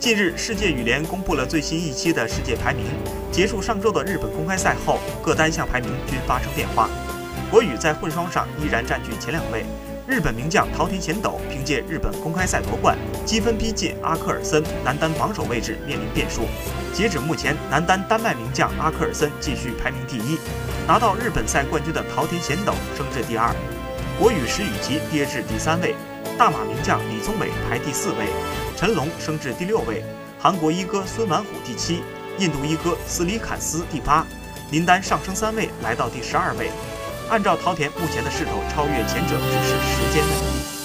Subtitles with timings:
[0.00, 2.86] 近日，世界羽联公布了最新一期的世界排名。
[3.30, 6.88] 结束上周的日本公开赛后，各单项排名均发生变化。
[7.50, 9.62] 国羽在混双上依然占据前两位。
[10.08, 16.48] 日本名将桃田贤斗凭借日本公开赛夺冠，积分逼近阿克尔森，男单榜首位置面临变数。
[16.94, 20.38] 截止目前，男单丹麦名将阿克尔森继续排名第一，
[20.88, 23.54] 拿到日本赛冠军的桃田贤斗升至第二。
[24.18, 25.94] 国羽石宇奇跌至第三位，
[26.40, 28.24] 大马名将李宗伟排第四位。
[28.74, 30.02] 陈龙升至第六位，
[30.38, 32.02] 韩国一哥孙完虎第七，
[32.38, 34.26] 印度一哥斯里坎斯第八，
[34.70, 36.70] 林丹上升三位来到第十二位。
[37.28, 40.30] 按照桃田目前的势头，超越前者只是时间问
[40.62, 40.79] 题。